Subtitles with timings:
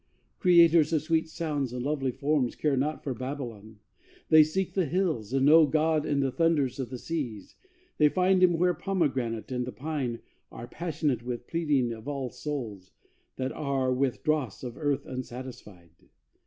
[0.39, 3.77] Creators of sweet sounds and lovely forms Care not for Babylon;
[4.29, 7.55] they seek the hills, And know God in the thunders of the seas;
[7.99, 12.89] They find Him where pomegranate and the pine Are passionate with pleading of all souls
[13.35, 15.91] That are with dross of earth unsatisfied.